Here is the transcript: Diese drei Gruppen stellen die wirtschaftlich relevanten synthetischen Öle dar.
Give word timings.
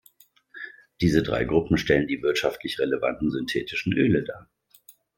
Diese 0.99 1.21
drei 1.21 1.43
Gruppen 1.43 1.77
stellen 1.77 2.07
die 2.07 2.23
wirtschaftlich 2.23 2.79
relevanten 2.79 3.29
synthetischen 3.29 3.93
Öle 3.93 4.23
dar. 4.23 4.49